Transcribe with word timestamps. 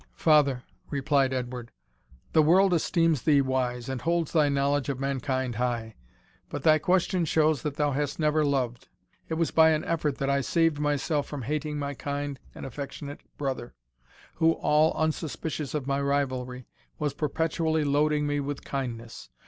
"Father," 0.15 0.63
replied 0.89 1.31
Edward, 1.31 1.71
"the 2.33 2.41
world 2.41 2.73
esteems 2.73 3.21
thee 3.21 3.39
wise, 3.39 3.87
and 3.87 4.01
holds 4.01 4.33
thy 4.33 4.49
knowledge 4.49 4.89
of 4.89 4.99
mankind 4.99 5.57
high; 5.57 5.93
but 6.49 6.63
thy 6.63 6.79
question 6.79 7.23
shows 7.23 7.61
that 7.61 7.75
thou 7.75 7.91
hast 7.91 8.17
never 8.17 8.43
loved. 8.43 8.87
It 9.29 9.35
was 9.35 9.51
by 9.51 9.69
an 9.69 9.85
effort 9.85 10.17
that 10.17 10.27
I 10.27 10.41
saved 10.41 10.79
myself 10.79 11.27
from 11.27 11.43
hating 11.43 11.77
my 11.77 11.93
kind 11.93 12.39
and 12.55 12.65
affectionate 12.65 13.21
brother, 13.37 13.75
who, 14.37 14.53
all 14.53 14.91
unsuspicious 14.95 15.75
of 15.75 15.85
my 15.85 16.01
rivalry, 16.01 16.65
was 16.97 17.13
perpetually 17.13 17.83
loading 17.83 18.25
me 18.25 18.39
with 18.39 18.63
kindness. 18.65 19.29